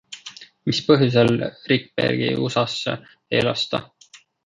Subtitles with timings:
[0.69, 1.29] Mis põhjusel
[1.73, 3.87] Rikbergi USAsse ei lasta?